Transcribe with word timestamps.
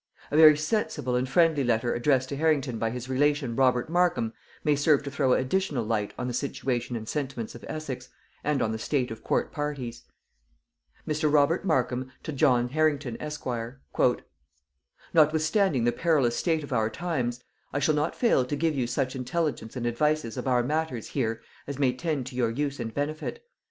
A 0.31 0.35
very 0.35 0.57
sensible 0.57 1.15
and 1.15 1.29
friendly 1.29 1.63
letter 1.63 1.93
addressed 1.93 2.29
to 2.29 2.35
Harrington 2.35 2.79
by 2.79 2.89
his 2.89 3.07
relation 3.07 3.55
Robert 3.55 3.87
Markham 3.87 4.33
may 4.63 4.75
serve 4.75 5.03
to 5.03 5.11
throw 5.11 5.33
additional 5.33 5.83
light 5.83 6.11
on 6.17 6.27
the 6.27 6.33
situation 6.33 6.95
and 6.95 7.07
sentiments 7.07 7.53
of 7.53 7.63
Essex, 7.67 8.09
and 8.43 8.63
on 8.63 8.71
the 8.71 8.79
state 8.79 9.11
of 9.11 9.23
court 9.23 9.51
parties. 9.51 10.01
Mr. 11.07 11.31
Robert 11.31 11.65
Markham 11.65 12.11
to 12.23 12.31
John 12.33 12.69
Harrington 12.69 13.15
Esquire. 13.21 13.79
"Notwithstanding 15.13 15.83
the 15.83 15.91
perilous 15.91 16.35
state 16.35 16.63
of 16.63 16.73
our 16.73 16.89
times, 16.89 17.43
I 17.71 17.77
shall 17.77 17.93
not 17.93 18.15
fail 18.15 18.43
to 18.43 18.55
give 18.55 18.73
you 18.73 18.87
such 18.87 19.15
intelligence 19.15 19.75
and 19.75 19.85
advices 19.85 20.35
of 20.35 20.47
our 20.47 20.63
matters 20.63 21.09
here 21.09 21.43
as 21.67 21.77
may 21.77 21.93
tend 21.93 22.25
to 22.25 22.35
your 22.35 22.49
use 22.49 22.79
and 22.79 22.91
benefit. 22.91 23.45